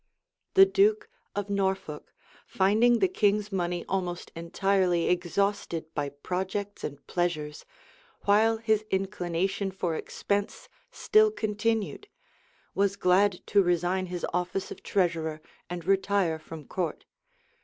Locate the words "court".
16.65-17.05